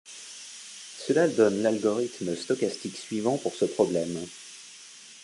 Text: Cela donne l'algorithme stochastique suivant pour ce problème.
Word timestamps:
Cela 0.97 1.27
donne 1.27 1.61
l'algorithme 1.61 2.35
stochastique 2.35 2.97
suivant 2.97 3.37
pour 3.37 3.53
ce 3.53 3.65
problème. 3.65 4.17